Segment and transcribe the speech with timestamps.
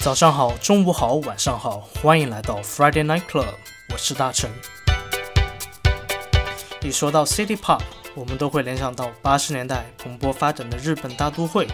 [0.00, 3.44] 早上好，中午好，晚上好，欢迎来到 Friday Night Club，
[3.92, 4.50] 我是大成。
[6.80, 7.82] 一说到 City Pop，
[8.14, 11.68] 我们都会联想到八十年代蓬勃发展的日本大都会，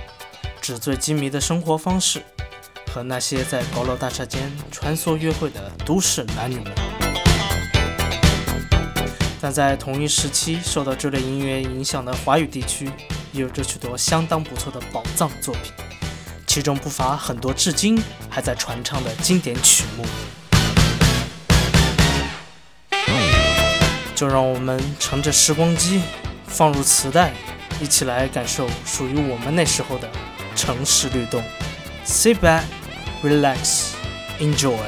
[0.60, 2.20] 纸醉金迷的生活方式
[2.92, 6.72] 和那些在高楼大厦间穿梭约会的都市男女们。
[9.40, 12.90] 但在同一时期，受到这类音乐影响的华语地区，
[13.32, 15.72] 也有着许多相当不错的宝藏作品。
[16.56, 20.06] 其中不乏很多至今还在传唱的经典曲目，
[24.14, 26.00] 就让我们乘着时光机，
[26.46, 27.30] 放入磁带，
[27.78, 30.08] 一起来感受属于我们那时候的
[30.56, 31.44] 城市律动。
[32.06, 32.62] Sit back,
[33.22, 33.90] relax,
[34.40, 34.78] enjoy.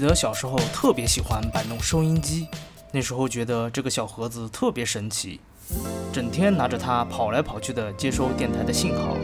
[0.00, 2.48] 记得小时候特别喜欢摆弄收音机，
[2.90, 5.38] 那时候觉得这个小盒子特别神奇，
[6.10, 9.14] 整天拿着它跑来跑去的接收电台的信号，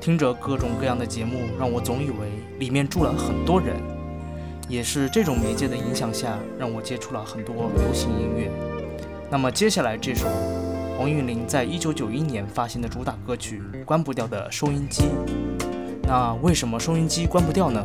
[0.00, 3.74] 听着各种各样的节目，让我总以为里面住了很多人。
[4.68, 8.48] 也是这种媒介的影响下，让我接触了很多流行音乐。
[9.28, 10.28] 那么接下来这首
[10.96, 15.02] 黄韵玲在一九九一年发行的主打歌曲《关不掉的收音机》，
[16.04, 17.84] 那为什么收音机关不掉呢？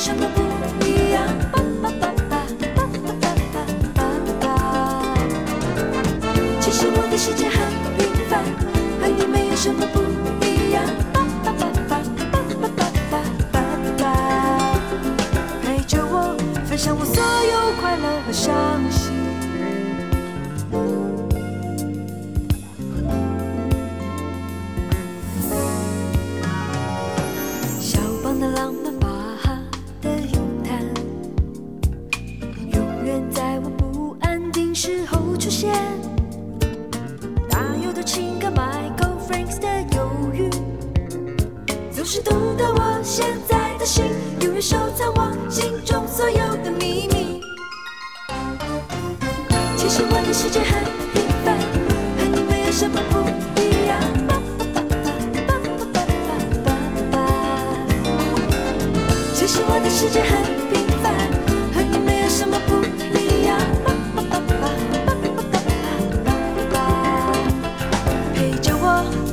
[0.00, 0.49] 什么不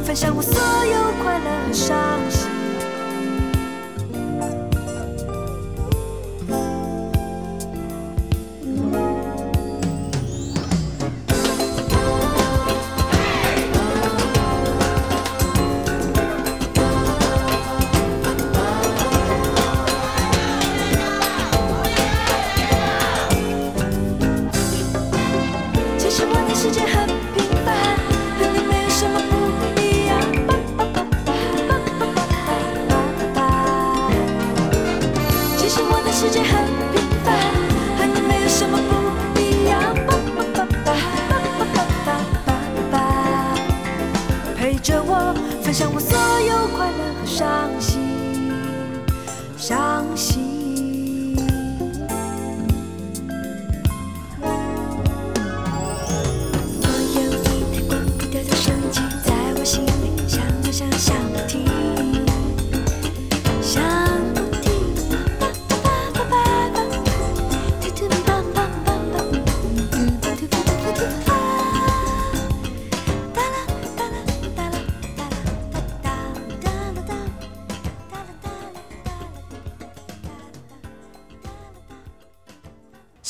[0.07, 0.53] 分享我所
[0.85, 1.06] 有。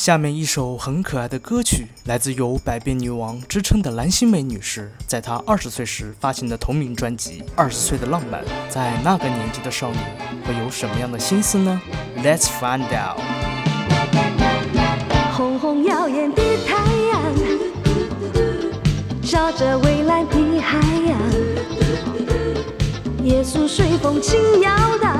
[0.07, 8.42] 下面一首很可爱的歌曲，来自有“百变女王”之称的蓝心湄女士，在她二十岁时发行的同名专辑《二十岁的浪漫》。
[8.69, 9.98] 在那个年纪的少女，
[10.45, 11.81] 会有什么样的心思呢
[12.24, 13.19] ？Let's find out。
[15.33, 17.36] 红红耀眼的太阳，
[19.24, 21.31] 照着蔚蓝的海洋，
[23.25, 25.19] 耶稣随风轻摇荡，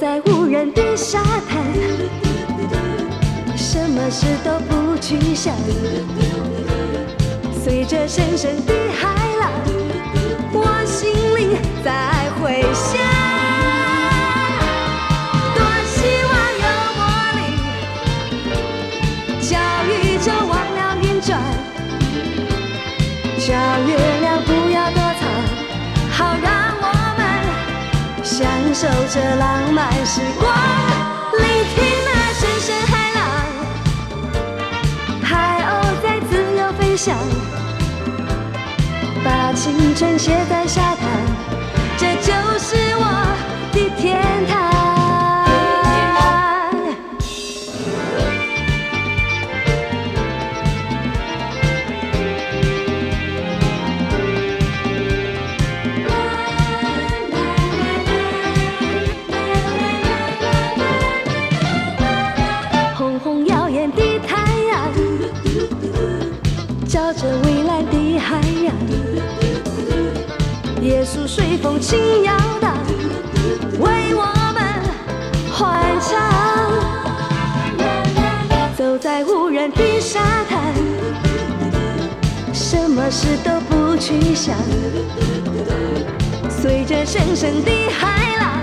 [0.00, 1.62] 在无人的沙滩，
[3.56, 5.54] 什么事都不去想，
[7.62, 9.08] 随着深深的海
[9.38, 9.50] 浪，
[10.52, 12.10] 我心里在
[12.42, 13.03] 回响。
[28.86, 30.46] 守着浪漫时光，
[31.38, 33.24] 聆听那声声海浪，
[35.22, 35.72] 海鸥
[36.02, 37.16] 在自由飞翔，
[39.24, 41.33] 把青春写在沙滩。
[71.34, 72.78] 随风轻摇荡，
[73.80, 74.22] 为我
[74.54, 74.62] 们
[75.50, 76.70] 欢唱。
[78.76, 80.60] 走在无人的沙滩，
[82.52, 84.54] 什么事都不去想。
[86.48, 88.60] 随着深深的海浪，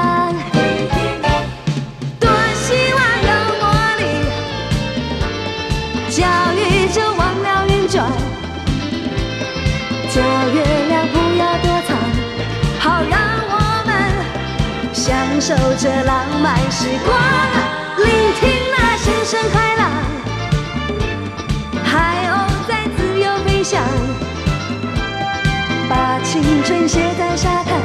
[15.46, 17.22] 守着浪漫时光，
[17.98, 19.92] 聆听那声声海浪，
[21.84, 23.84] 海鸥在自由飞翔，
[25.90, 27.78] 把青春写在沙滩，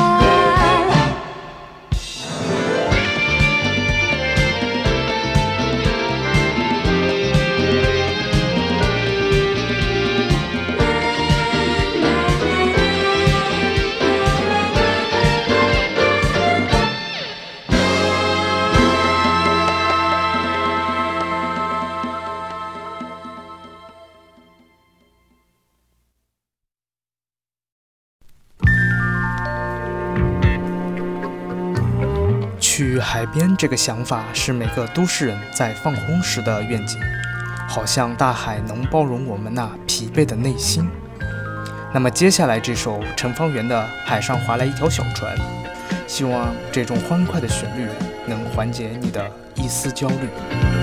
[33.01, 37.01] 海边这个想法是每个都市人在放空时的愿景，
[37.69, 40.89] 好像大海能包容我们那疲惫的内心。
[41.93, 45.37] 那么接下来这首陈方圆的《海上划来一条小船》，
[46.07, 47.89] 希望这种欢快的旋律
[48.27, 50.80] 能缓解你的一丝焦虑。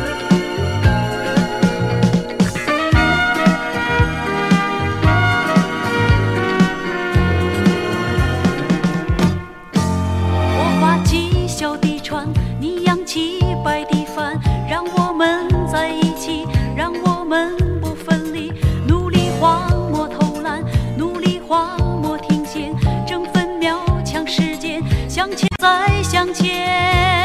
[26.20, 27.17] 向前。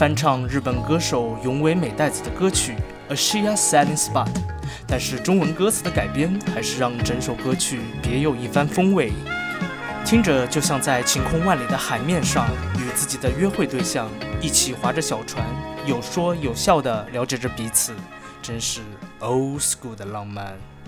[0.00, 2.72] 翻唱日本歌手永尾美代子的歌曲
[3.12, 4.24] 《A She Is s i l i n g Spot》，
[4.88, 9.12] 但是中文歌词的改编还是让整首歌曲别有一番风味，
[10.06, 14.08] 听着就像在晴空万里的海面上与自己的约会对象
[14.40, 15.44] 一起划着小船，
[15.86, 17.92] 有说有笑的了解着彼此，
[18.40, 18.80] 真是
[19.20, 20.79] Old School 的浪漫。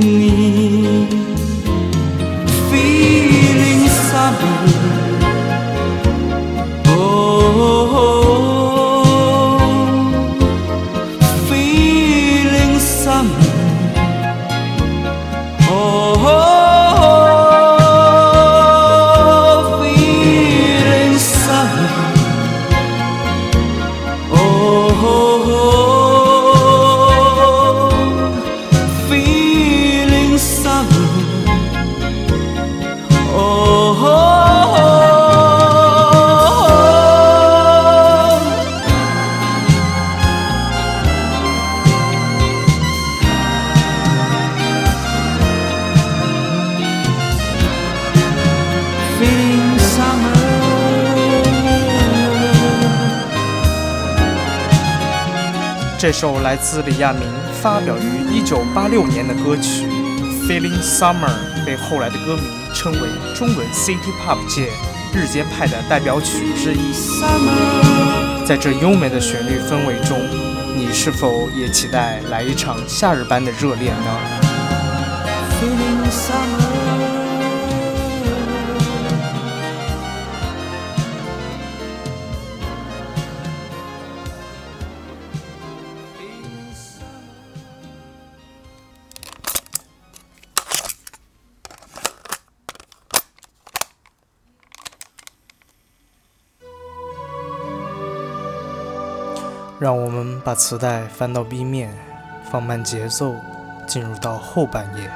[0.00, 1.06] 你
[3.54, 4.71] ？n summer
[56.12, 57.22] 这首来自李亚明、
[57.62, 58.00] 发表于
[58.30, 59.86] 一九八六年的歌曲
[60.46, 61.22] 《Feeling Summer》
[61.64, 62.42] 被后来的歌迷
[62.74, 63.00] 称为
[63.34, 64.68] 中文 City Pop 界
[65.14, 66.92] 日间派的代表曲之一。
[68.46, 70.20] 在这优美的旋律氛围中，
[70.76, 74.18] 你是否也期待来一场夏日般的热恋呢？
[99.82, 101.92] 让我们把磁带翻到 B 面，
[102.52, 103.34] 放慢节奏，
[103.84, 105.10] 进入到后半夜。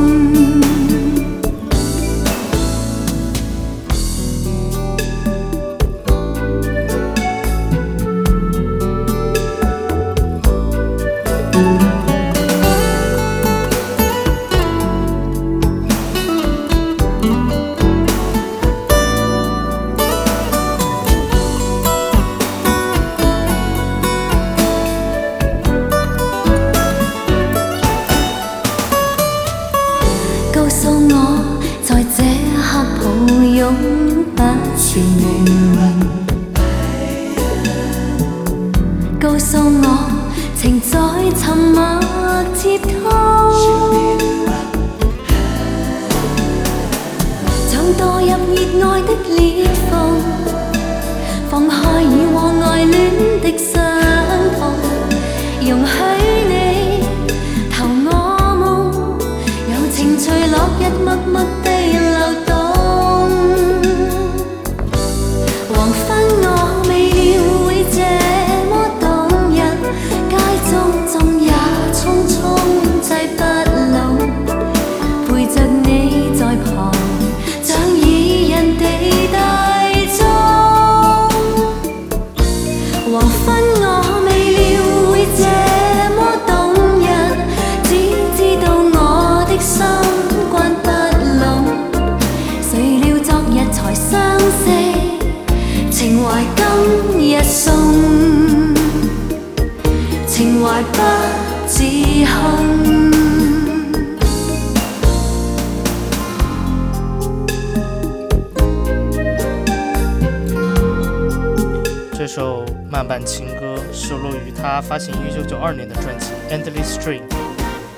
[114.62, 117.26] 他发行一九九二年的专辑《Endless Dream》，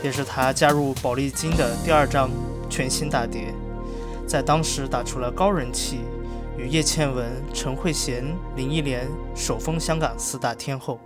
[0.03, 2.29] 也是他加入宝丽金的第二张
[2.69, 3.51] 全新大碟，
[4.27, 6.01] 在当时打出了高人气，
[6.59, 10.99] 与叶倩文、陈慧娴、林忆莲首封香港四大天后。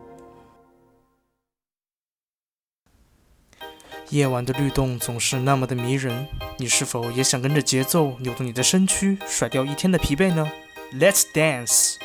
[4.09, 10.51] 夜晚的律动总是那么的迷人，你是否也想跟着节奏扭动你的身躯，甩掉一天的疲惫呢
[10.95, 11.95] ？Let's dance。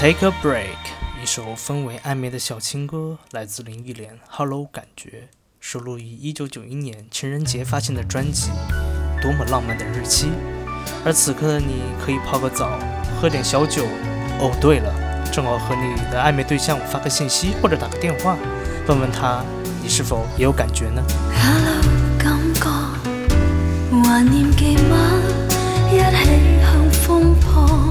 [0.00, 0.76] Take a break，
[1.20, 4.16] 一首氛围暧昧的小情歌，来自林忆莲。
[4.28, 8.52] Hello，感觉收录于1991年情人节发行的专辑
[9.20, 10.26] 《多么浪漫的日期》。
[11.04, 12.78] 而此刻的你，可以泡个澡，
[13.20, 13.82] 喝点小酒。
[14.38, 18.36] 哦，对了，正好和你的暧昧对象发个信息，或者打个电话，
[18.86, 19.42] 问问他，
[19.82, 21.02] 你是否也有感觉呢
[21.34, 21.80] ？Hello，
[22.16, 24.94] 感觉怀念几吗？
[25.90, 27.87] 一起向风破。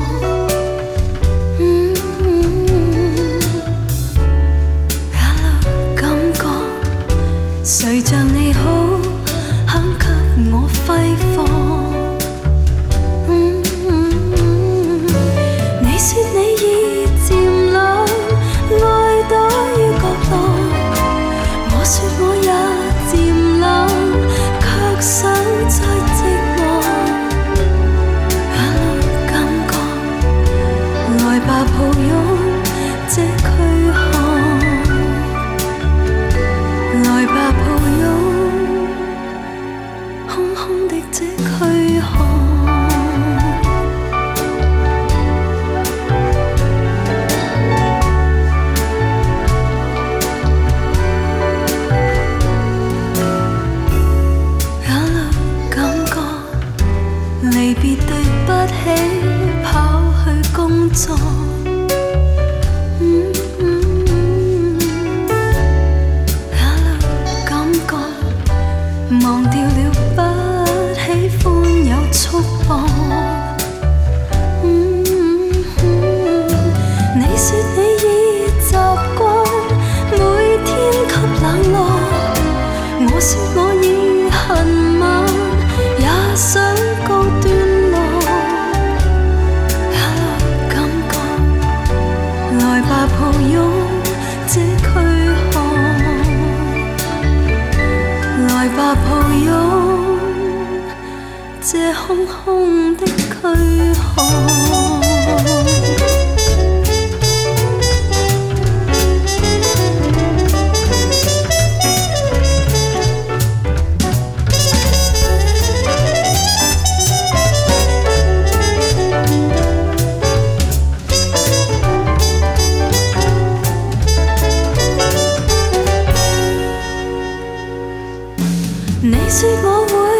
[129.01, 130.16] 你说我会。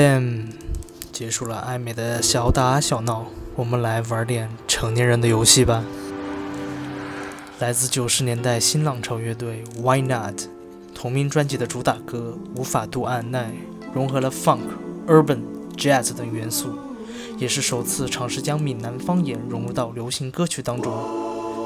[0.00, 0.48] e n
[1.12, 5.84] 结束了爱美的小打小闹，我们来玩点成年人的游戏吧。
[7.58, 10.42] 来自九十年代新浪潮乐队 Why Not，
[10.94, 13.44] 同名专辑的主打歌《无法度按耐》
[13.92, 14.60] 融合了 funk、
[15.06, 15.40] urban、
[15.76, 16.74] jazz 等元素，
[17.38, 21.04] 也是首次尝试将闽南方言融入到流行歌曲当中。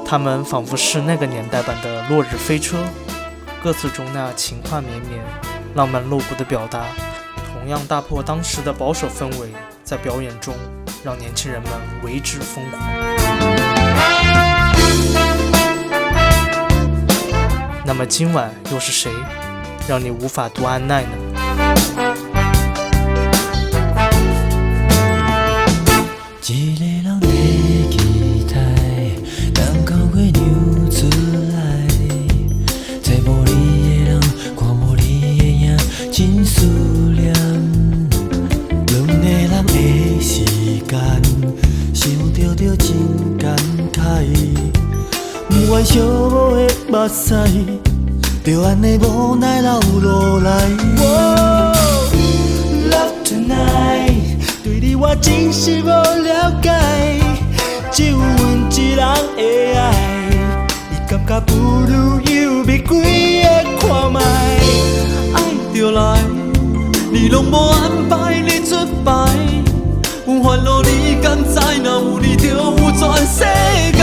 [0.05, 2.77] 他们仿佛是那个年代版的落日飞车，
[3.63, 5.23] 歌词中那情话绵绵、
[5.75, 6.85] 浪漫露骨的表达。
[7.67, 9.49] 同样大破当时的保守氛围，
[9.83, 10.53] 在表演中
[11.03, 11.69] 让年轻人们
[12.01, 12.81] 为之疯狂。
[17.85, 19.11] 那么今晚又是谁，
[19.85, 22.07] 让你无法读安奈呢？
[26.79, 26.86] 烈。
[45.87, 45.87] 寂寞的
[46.89, 47.33] 目屎，
[48.43, 49.71] 就安尼无奈流
[50.01, 50.51] 落来。
[50.99, 51.71] o
[52.91, 56.73] love tonight，对你我真是无了解，
[57.89, 59.05] 只有阮一人
[59.37, 60.37] 的爱。
[60.91, 63.47] 你感觉不如又别几个
[63.79, 64.19] 看卖，
[65.35, 65.39] 爱
[65.73, 66.19] 就来，
[67.13, 69.13] 你拢无安排你出牌。
[70.27, 71.59] 有烦恼你敢知？
[71.81, 73.45] 若有你就有全世
[73.93, 73.96] 界。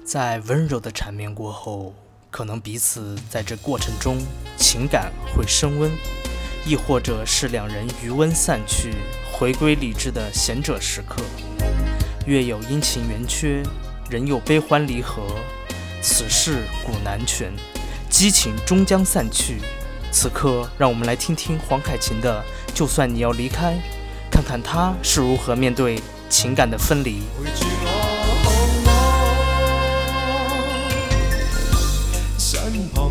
[0.07, 1.93] 在温柔的缠绵过后，
[2.31, 4.17] 可能彼此在这过程中
[4.55, 5.91] 情感会升温，
[6.65, 8.95] 亦或者是两人余温散去，
[9.29, 11.21] 回归理智的贤者时刻。
[12.25, 13.61] 月有阴晴圆缺，
[14.09, 15.23] 人有悲欢离合，
[16.01, 17.51] 此事古难全。
[18.09, 19.57] 激情终将散去，
[20.09, 22.41] 此刻让我们来听听黄凯芹的
[22.73, 23.73] 《就算你要离开》，
[24.31, 25.99] 看看他是如何面对
[26.29, 27.17] 情感的分离。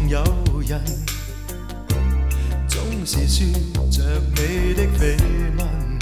[0.08, 0.22] 有
[0.60, 0.80] 人
[2.68, 3.46] 总是说
[3.90, 4.02] 着
[4.36, 5.16] 你的绯
[5.58, 5.98] 闻，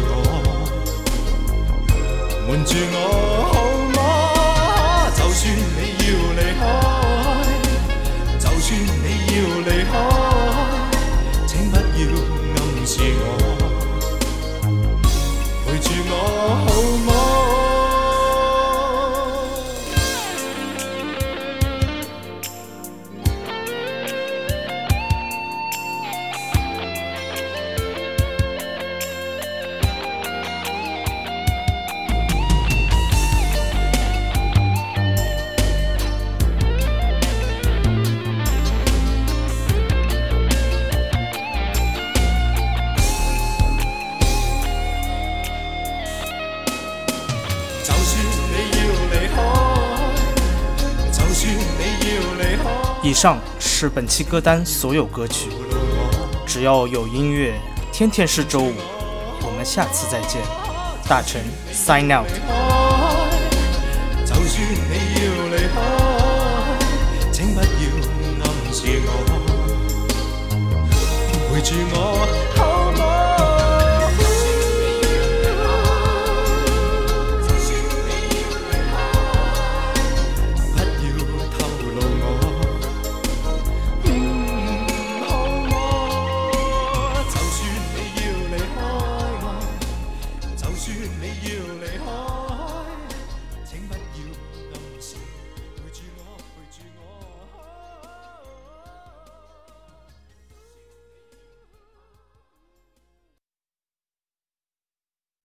[0.89, 3.26] 我，瞒住我。
[53.59, 55.49] 是本期歌单所有歌曲，
[56.47, 57.55] 只要有音乐，
[57.93, 58.73] 天天是周五。
[59.43, 60.41] 我们下次再见，
[61.09, 61.41] 大臣
[61.73, 62.19] s i g n
[72.21, 72.46] out。